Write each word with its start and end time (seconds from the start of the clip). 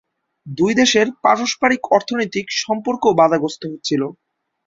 দুই 0.47 0.71
দেশের 0.73 1.07
পারস্পরিক 1.23 1.81
অর্থনৈতিক 1.95 2.45
সম্পর্কও 2.61 3.17
বাধাগ্রস্ত 3.21 3.61
হচ্ছিল। 3.71 4.01